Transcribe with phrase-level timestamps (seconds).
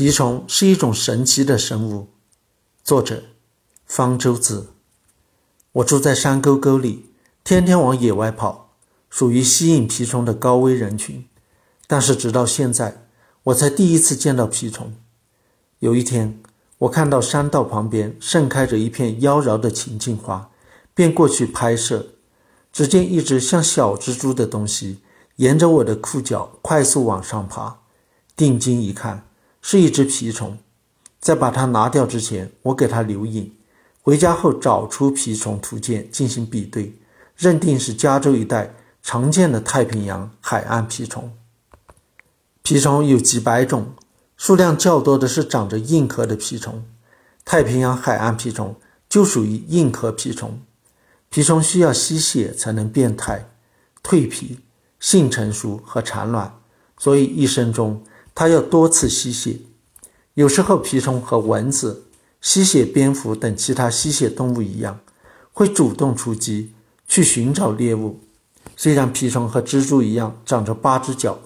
[0.00, 2.08] 蜱虫是一种神奇的生物。
[2.82, 3.22] 作者：
[3.84, 4.68] 方舟子。
[5.72, 7.10] 我住在山沟沟里，
[7.44, 8.70] 天天往野外跑，
[9.10, 11.28] 属于吸引蜱虫的高危人群。
[11.86, 13.08] 但是直到现在，
[13.42, 14.94] 我才第一次见到蜱虫。
[15.80, 16.40] 有一天，
[16.78, 20.50] 我看到山道旁边盛开着一片妖娆的琴颈花，
[20.94, 22.14] 便过去拍摄。
[22.72, 25.00] 只见一只像小蜘蛛的东西
[25.36, 27.80] 沿着我的裤脚快速往上爬，
[28.34, 29.26] 定睛一看。
[29.62, 30.58] 是一只蜱虫，
[31.20, 33.52] 在把它拿掉之前，我给它留影。
[34.02, 36.98] 回家后找出蜱虫图鉴进行比对，
[37.36, 41.32] 认定是加州一带常见的太平洋海岸蜱虫。
[42.64, 43.92] 蜱虫有几百种，
[44.36, 46.82] 数量较多的是长着硬壳的蜱虫。
[47.44, 48.74] 太平洋海岸蜱虫
[49.08, 50.60] 就属于硬壳蜱虫。
[51.30, 53.50] 蜱虫需要吸血才能变态、
[54.02, 54.60] 蜕皮、
[54.98, 56.58] 性成熟和产卵，
[56.98, 58.02] 所以一生中。
[58.40, 59.58] 它要多次吸血，
[60.32, 62.04] 有时候蜱虫和蚊子、
[62.40, 64.98] 吸血蝙蝠等其他吸血动物一样，
[65.52, 66.72] 会主动出击
[67.06, 68.18] 去寻找猎物。
[68.78, 71.38] 虽然蜱虫和蜘蛛一样长着八只脚，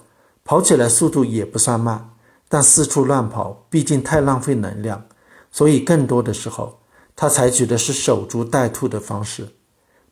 [0.45, 2.11] 跑起来速度也不算慢，
[2.49, 5.05] 但四处乱跑毕竟太浪费能量，
[5.51, 6.79] 所以更多的时候，
[7.17, 9.49] 它采取的是守株待兔的方式，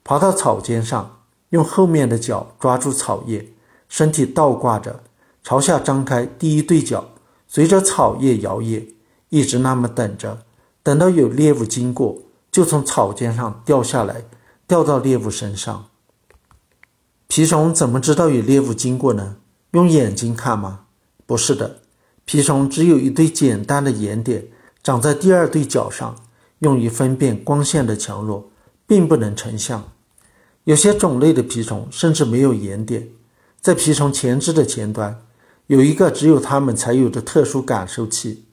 [0.03, 1.21] 爬到草尖上，
[1.51, 3.53] 用后面的脚抓住草叶，
[3.89, 5.05] 身体倒挂着。
[5.43, 7.11] 朝下张开第一对角，
[7.49, 8.87] 随着草叶摇曳，
[9.29, 10.43] 一直那么等着，
[10.83, 12.19] 等到有猎物经过，
[12.51, 14.25] 就从草尖上掉下来，
[14.67, 15.87] 掉到猎物身上。
[17.29, 19.37] 蜱虫怎么知道有猎物经过呢？
[19.73, 20.85] 用眼睛看吗？
[21.27, 21.81] 不是的，
[22.27, 24.47] 蜱虫只有一对简单的眼点，
[24.83, 26.15] 长在第二对角上，
[26.61, 28.51] 用于分辨光线的强弱，
[28.87, 29.83] 并不能成像。
[30.65, 33.09] 有些种类的蜱虫甚至没有眼点，
[33.61, 35.21] 在蜱虫前肢的前端。
[35.67, 38.45] 有一个只有他们才有的特殊感受器，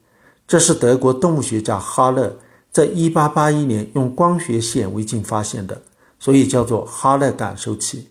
[0.47, 2.37] 这是德国动物学家哈勒
[2.71, 5.81] 在1881年用光学显微镜发现的，
[6.19, 8.09] 所以叫做哈勒感受器。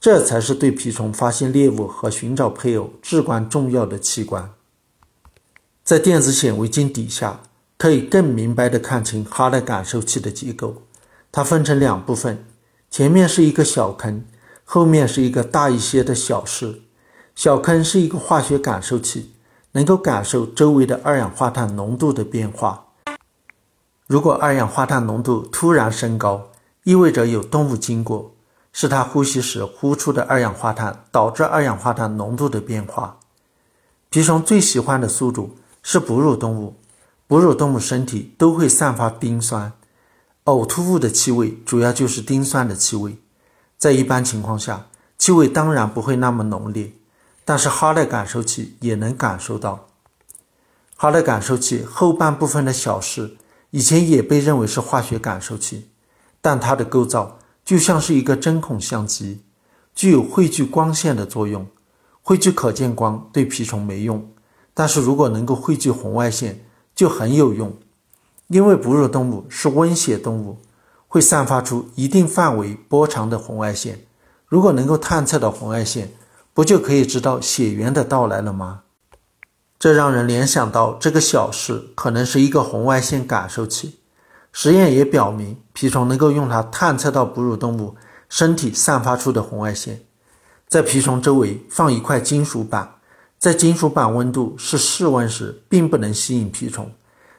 [0.00, 4.50] 这才是对蜱虫发现猎物和寻找配偶至关重要的器官。
[5.84, 7.40] 在电子显微镜底下，
[7.78, 10.82] 可以更明白地看清哈勒感受器的结构。
[11.30, 12.44] 它分成两部分，
[12.90, 14.24] 前面是一个小坑，
[14.64, 16.82] 后面是一个大一些的小室。
[17.34, 19.32] 小坑是一个化学感受器，
[19.72, 22.86] 能够感受周围的二氧化碳浓度的变化。
[24.06, 26.50] 如果二氧化碳浓度突然升高，
[26.84, 28.34] 意味着有动物经过，
[28.72, 33.18] 是它呼吸时呼出的二氧化碳导致二氧化碳浓度的变化。
[34.10, 36.76] 蜱虫最喜欢的宿主是哺乳动物，
[37.26, 39.72] 哺乳动物身体都会散发丁酸，
[40.44, 43.16] 呕吐物的气味主要就是丁酸的气味。
[43.78, 46.92] 在一般情况下，气味当然不会那么浓烈。
[47.44, 49.88] 但是哈勒感受器也能感受到。
[50.96, 53.36] 哈勒感受器后半部分的小室
[53.70, 55.88] 以前也被认为是化学感受器，
[56.40, 59.42] 但它的构造就像是一个针孔相机，
[59.94, 61.66] 具有汇聚光线的作用。
[62.22, 64.30] 汇聚可见光对蜱虫没用，
[64.72, 66.64] 但是如果能够汇聚红外线
[66.94, 67.76] 就很有用。
[68.46, 70.58] 因为哺乳动物是温血动物，
[71.08, 74.04] 会散发出一定范围波长的红外线。
[74.46, 76.12] 如果能够探测到红外线，
[76.54, 78.82] 不就可以知道血缘的到来了吗？
[79.78, 83.98] 这让人联想到这个小室可能是一个红外线感受器。
[84.52, 87.96] 实验也表明，蜱虫能够用它探测到哺乳动物
[88.28, 90.02] 身体散发出的红外线。
[90.68, 92.96] 在蜱虫周围放一块金属板，
[93.38, 96.92] 在金属板温度是室温时，并不能吸引蜱虫。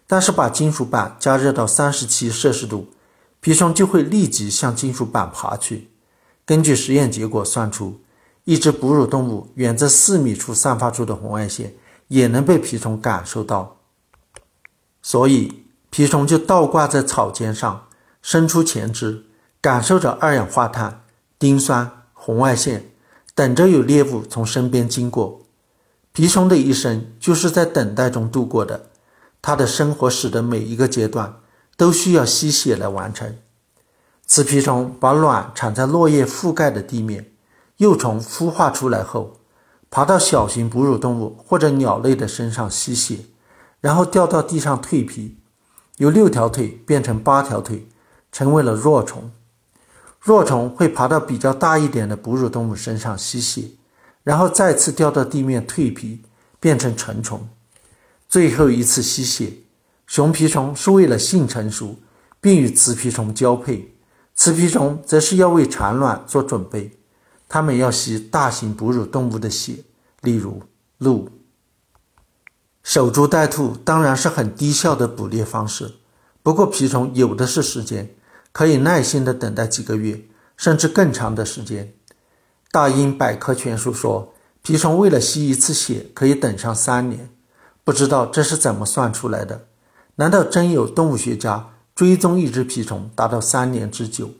[0.07, 2.87] 但是把金属板加热到三十七摄氏度，
[3.43, 5.91] 蜱虫就会立即向金属板爬去。
[6.45, 7.99] 根据实验结果算出。
[8.45, 11.73] 一只哺乳动物远在四米处散发出的红外线
[12.09, 13.77] 也能被蜱虫感受到，
[15.01, 17.87] 所以蜱虫就倒挂在草尖上，
[18.21, 19.23] 伸出前肢，
[19.61, 21.05] 感受着二氧化碳、
[21.39, 22.91] 丁酸、红外线，
[23.33, 25.41] 等着有猎物从身边经过。
[26.13, 28.89] 蜱虫的一生就是在等待中度过的，
[29.41, 31.33] 它的生活史的每一个阶段
[31.77, 33.35] 都需要吸血来完成。
[34.27, 37.32] 雌蜱虫把卵产在落叶覆盖的地面。
[37.83, 39.41] 幼虫孵化出来后，
[39.91, 43.25] 爬到小型哺乳动物或者鸟类的身上吸血，
[43.81, 45.39] 然后掉到地上蜕皮，
[45.97, 47.85] 由六条腿变成八条腿，
[48.31, 49.29] 成为了若虫。
[50.21, 53.71] 若虫会爬到比较大一点的哺乳动物身上吸血，
[54.23, 56.21] 然后再次掉到地面蜕皮，
[56.61, 57.49] 变成成虫。
[58.29, 59.51] 最后一次吸血，
[60.07, 61.97] 雄蜱虫是为了性成熟，
[62.39, 63.93] 并与雌蜱虫交配，
[64.33, 66.97] 雌蜱虫则是要为产卵做准备。
[67.53, 69.83] 它们要吸大型哺乳动物的血，
[70.21, 70.63] 例如
[70.97, 71.29] 鹿。
[72.81, 75.93] 守株待兔当然是很低效的捕猎方式，
[76.41, 78.15] 不过蜱虫有的是时间，
[78.51, 80.19] 可以耐心的等待几个月，
[80.57, 81.93] 甚至更长的时间。
[82.71, 84.33] 大英百科全书说，
[84.63, 87.29] 蜱虫为了吸一次血可以等上三年，
[87.83, 89.67] 不知道这是怎么算出来的？
[90.15, 94.31] 难道真有动物学家追踪一只蜱虫达到三年之久？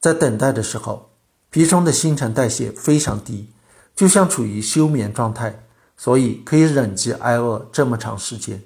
[0.00, 1.10] 在等待的时候，
[1.52, 3.52] 蜱虫的新陈代谢非常低，
[3.96, 5.64] 就像处于休眠状态，
[5.96, 8.62] 所以可以忍饥挨饿这么长时间。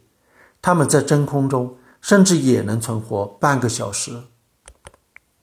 [0.61, 4.13] 它们在真空中甚至也能存活半个小时。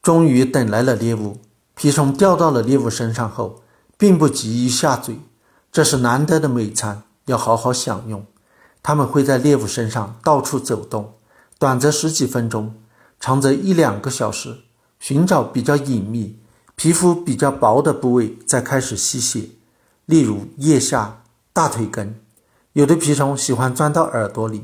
[0.02, 1.40] 终于等来了猎物。
[1.78, 3.64] 蜱虫掉到了猎物身上后，
[3.98, 5.18] 并不急于下嘴，
[5.72, 8.26] 这是难得的美餐，要好好享用。
[8.84, 11.14] 它们会在猎物身上到处走动，
[11.58, 12.76] 短则十几分钟，
[13.20, 14.58] 长则一两个小时，
[15.00, 16.40] 寻找比较隐秘、
[16.82, 19.50] 皮肤比较薄的部位，再开始吸血，
[20.06, 22.16] 例如腋下、大腿根。
[22.72, 24.64] 有的蜱虫喜欢钻到耳朵里。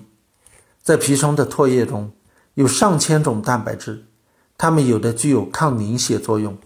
[0.82, 2.10] 在蜱虫的唾液中
[2.54, 4.06] 有上千种蛋白质，
[4.58, 6.58] 它们有的具有抗凝血作用。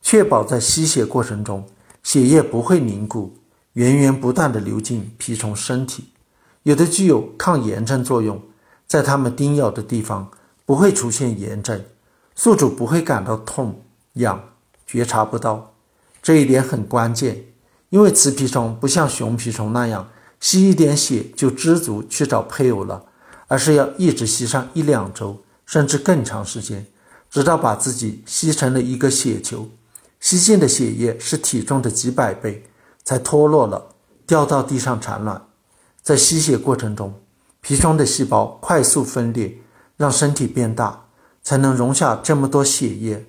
[0.00, 1.66] 确保在吸血过程中，
[2.04, 3.34] 血液不会凝固，
[3.72, 6.10] 源源不断地流进蜱虫身体。
[6.62, 8.40] 有的具有抗炎症作用，
[8.86, 10.30] 在它们叮咬的地方
[10.64, 11.82] 不会出现炎症，
[12.36, 13.82] 宿主不会感到痛
[14.12, 14.40] 痒，
[14.86, 15.74] 觉察不到。
[16.22, 17.44] 这一点很关键，
[17.88, 20.08] 因为雌蜱虫不像雄蜱虫那样
[20.38, 23.04] 吸一点血就知足去找配偶了，
[23.48, 26.86] 而是要一直吸上一两周，甚至更长时间，
[27.30, 29.68] 直到把自己吸成了一个血球。
[30.20, 32.64] 吸进的血液是体重的几百倍，
[33.02, 33.94] 才脱落了，
[34.24, 35.42] 掉到地上产卵。
[36.00, 37.14] 在吸血过程中，
[37.60, 39.58] 皮虫的细胞快速分裂，
[39.96, 41.06] 让身体变大，
[41.42, 43.26] 才能容下这么多血液。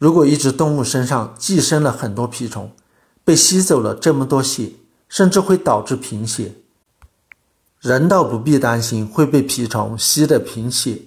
[0.00, 2.72] 如果一只动物身上寄生了很多蜱虫，
[3.22, 4.72] 被吸走了这么多血，
[5.10, 6.54] 甚至会导致贫血。
[7.80, 11.02] 人倒不必担心会被蜱虫吸得贫血，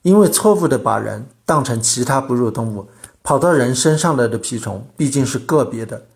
[0.00, 2.88] 因为错误的把人当成其他哺乳动物。
[3.22, 6.06] 跑到人身上来的蜱虫毕竟是个别的，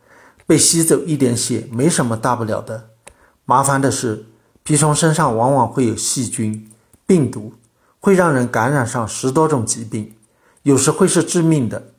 [0.47, 2.89] 被吸走一点血没什么大不了的。
[3.45, 4.25] 麻烦的是，
[4.65, 6.71] 蜱虫身上往往会有细菌、
[7.07, 7.53] 病毒，
[8.01, 10.15] 会让人感染上十多种疾病，
[10.63, 11.92] 有时会是致命的。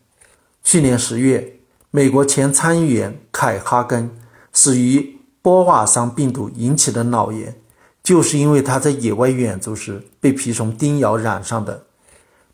[0.63, 1.59] 去年十月，
[1.91, 4.09] 美国前参议员凯哈根
[4.53, 7.55] 死于波瓦桑病毒引起的脑炎，
[8.01, 11.83] 就是因为他在野外远足时被蜱虫叮咬染上的。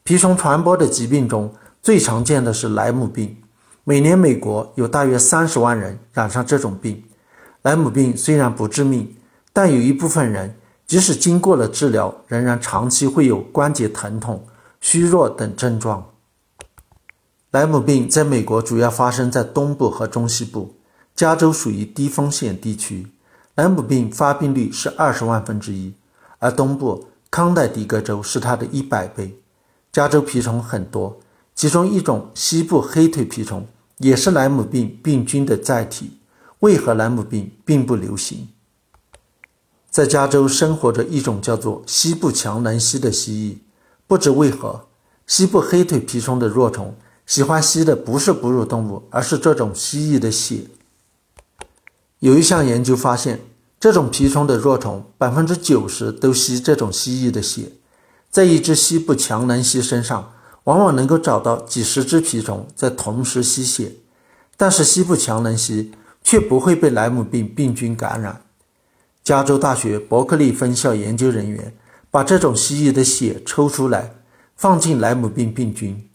[0.04, 3.38] 蜱虫传播的疾病中，最常见的是莱姆病，
[3.84, 7.04] 每年美国有大约三十万人染上这种病。
[7.62, 9.16] 莱姆病虽然不致命，
[9.54, 10.56] 但有一部分人
[10.88, 14.44] 即使经过了治疗，仍然长期会有关节疼痛、
[14.82, 16.04] 虚弱等症状。
[17.52, 20.76] 莱姆病在美国主要发生在东部和中西部，
[21.16, 23.08] 加州属于低风险地区，
[23.56, 25.94] 莱姆病发病率是二十万分之一，
[26.38, 29.40] 而东部康乃狄格州是它的一百倍。
[29.92, 31.20] 加州蜱虫很多。
[31.56, 33.68] 其中一种西部黑腿蜱虫
[33.98, 36.20] 也是莱姆病病菌的载体。
[36.60, 38.48] 为何莱姆病并不流行？
[39.90, 43.58] 在加州生活着一种叫做西部强南蜥的蜥蜴。
[44.08, 44.88] 不知为何，
[45.28, 46.96] 西部黑腿蜱虫的若虫
[47.30, 50.62] 喜欢吸的不是哺乳动物，而是这种蜥蜴的血。
[52.18, 53.40] 有一项研究发现，
[53.80, 57.74] 这种蜱虫的若虫百分之九十都吸这种蜥蜴的血。
[58.32, 60.34] 在一只西部强能蜥身上。
[60.66, 63.94] 往往能够找到几十只蜱虫在同时吸血，
[64.56, 68.42] 但是西部强能蜥却不会被莱姆病病菌感染。
[69.24, 71.74] 加州大学伯克利分校研究人员
[72.12, 74.14] 把这种蜥蜴的血抽出来，
[74.56, 76.08] 放进莱姆病病菌，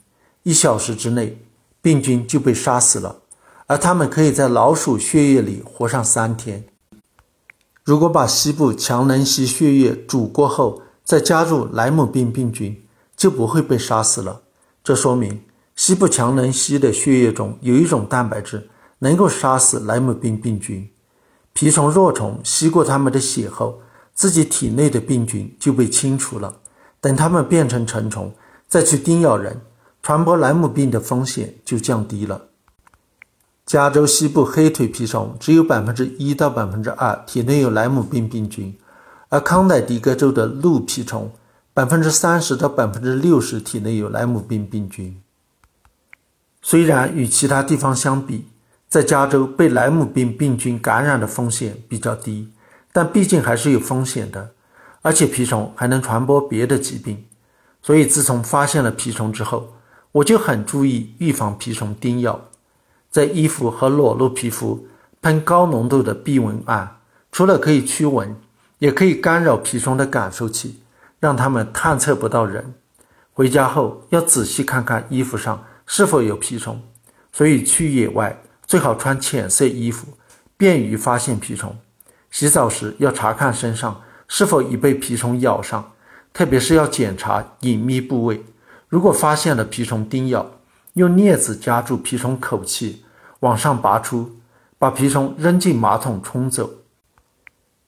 [0.44, 1.38] 一小时之内，
[1.82, 3.22] 病菌就被杀死了，
[3.66, 6.64] 而它们可以在老鼠血液里活上三天。
[7.82, 12.82] 如果把西部强能吸血液煮过后，再加入莱姆病病菌，
[13.16, 14.42] 就不会被杀死了。
[14.82, 15.42] 这说明
[15.74, 20.88] 西部强能吸的血液中有一种蛋白质能够杀死莱姆病病菌。
[21.54, 23.80] 蜱虫若虫吸过它们的血后，
[24.14, 26.60] 自己体内的病菌就被清除了。
[27.00, 28.32] 等它们变成成虫，
[28.68, 29.60] 再去叮咬人，
[30.04, 32.48] 传播莱姆病的风险就降低了。
[33.64, 38.76] 加州西部黑腿蜱虫只有百分之一到百分之二体内有莱姆病病菌，
[39.30, 41.32] 而康乃狄格州的鹿蜱虫。
[41.72, 45.20] 百分之三十到百分之六十体内有莱姆病病菌。
[46.62, 48.46] 虽然与其他地方相比，
[48.88, 52.52] 在加州被莱姆病病菌感染的风险比较低，
[52.92, 54.50] 但毕竟还是有风险的。
[55.02, 57.24] 而且蜱虫还能传播别的疾病，
[57.82, 59.72] 所以自从发现了蜱虫之后，
[60.14, 62.40] 我就很注意预防蜱虫叮咬。
[63.10, 64.88] 在衣服和裸露皮肤
[65.22, 66.96] 喷高浓度的避蚊胺，
[67.30, 68.36] 除了可以驱蚊。
[68.78, 70.80] 也可以干扰蜱虫的感受器，
[71.18, 72.74] 让它们探测不到人。
[73.32, 76.82] 回家后要仔细看看衣服上是否有蜱虫，
[77.32, 80.08] 所以去野外最好穿浅色衣服，
[80.58, 81.74] 便于发现蜱虫。
[82.30, 85.92] 洗澡时要查看身上是否已被蜱虫咬伤，
[86.34, 88.44] 特别是要检查隐秘部位。
[88.94, 90.52] 如果发现了蜱虫叮咬，
[90.92, 93.02] 用镊子夹住蜱虫口气，
[93.40, 94.36] 往上拔出，
[94.78, 96.70] 把蜱虫扔进马桶冲走。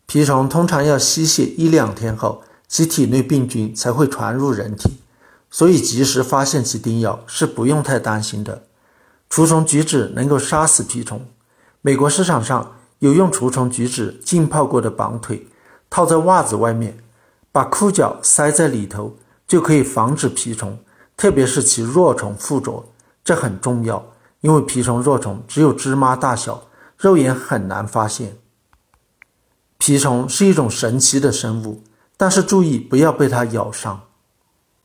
[0.09, 4.95] 蜱虫通常要吸血一两天后，其体内病菌才会传入人体。
[5.49, 8.65] 所以，及时发现其叮咬是不用太担心的。
[9.31, 11.25] 除虫菊酯能够杀死蜱虫。
[11.83, 15.47] 美国市场上有用除虫菊酯浸泡过的绑腿，
[15.89, 16.99] 套在袜子外面，
[17.53, 20.77] 把裤脚塞在里头，就可以防止蜱虫，
[21.17, 22.85] 特别是其若虫附着。
[23.25, 28.37] 这很重要，因为蜱虫若虫只有芝麻大小，肉眼很难发现。
[29.81, 31.83] 蜱虫是一种神奇的生物，
[32.17, 34.06] 但是注意不要被它咬伤。